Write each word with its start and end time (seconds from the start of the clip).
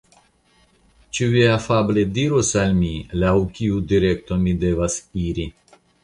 Ĉu 1.17 1.25
vi 1.33 1.41
afable 1.57 2.05
diros 2.15 2.49
al 2.61 2.73
mi 2.77 2.89
laŭ 3.23 3.33
kiu 3.59 3.77
direkto 3.91 4.39
mi 4.47 4.55
devas 4.63 4.97
iri? 5.25 5.47